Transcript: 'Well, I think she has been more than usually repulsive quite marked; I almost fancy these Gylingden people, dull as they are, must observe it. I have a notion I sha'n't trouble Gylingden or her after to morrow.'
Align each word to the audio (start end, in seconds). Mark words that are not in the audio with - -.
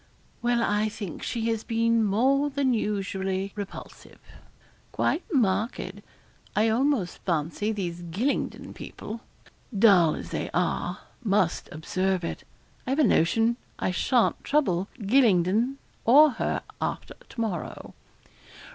'Well, 0.41 0.63
I 0.63 0.89
think 0.89 1.21
she 1.21 1.47
has 1.49 1.63
been 1.63 2.03
more 2.03 2.49
than 2.49 2.73
usually 2.73 3.53
repulsive 3.55 4.17
quite 4.91 5.21
marked; 5.31 6.01
I 6.55 6.69
almost 6.69 7.19
fancy 7.19 7.71
these 7.71 8.01
Gylingden 8.01 8.73
people, 8.73 9.21
dull 9.77 10.15
as 10.15 10.31
they 10.31 10.49
are, 10.55 10.97
must 11.23 11.69
observe 11.71 12.23
it. 12.23 12.43
I 12.87 12.89
have 12.89 12.97
a 12.97 13.03
notion 13.03 13.57
I 13.77 13.91
sha'n't 13.91 14.43
trouble 14.43 14.87
Gylingden 15.05 15.75
or 16.03 16.31
her 16.31 16.63
after 16.81 17.13
to 17.13 17.39
morrow.' 17.39 17.93